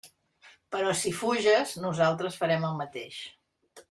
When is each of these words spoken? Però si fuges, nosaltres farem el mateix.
Però 0.75 0.93
si 1.01 1.11
fuges, 1.17 1.73
nosaltres 1.83 2.39
farem 2.41 2.65
el 2.71 2.81
mateix. 2.81 3.19